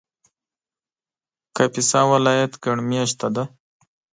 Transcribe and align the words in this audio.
کاپیسا 1.55 2.01
ولایت 2.11 2.51
ګڼ 2.63 2.77
مېشته 2.89 3.27
دی 3.35 3.43